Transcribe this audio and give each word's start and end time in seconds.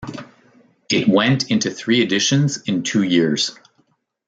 It 0.89 1.07
went 1.07 1.51
into 1.51 1.69
three 1.69 2.01
editions 2.01 2.59
in 2.63 2.81
two 2.81 3.03
years. 3.03 3.55